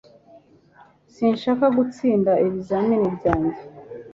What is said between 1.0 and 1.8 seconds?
sinshaka